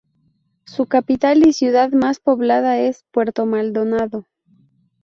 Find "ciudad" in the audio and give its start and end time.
1.53-1.91